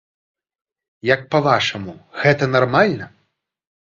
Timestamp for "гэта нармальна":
2.23-3.05